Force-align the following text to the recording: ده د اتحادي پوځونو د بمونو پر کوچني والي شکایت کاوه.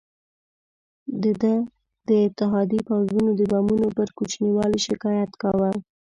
ده 1.41 1.53
د 2.07 2.09
اتحادي 2.27 2.79
پوځونو 2.87 3.29
د 3.39 3.41
بمونو 3.51 3.87
پر 3.97 4.07
کوچني 4.17 4.51
والي 4.57 4.79
شکایت 4.87 5.31
کاوه. 5.41 5.71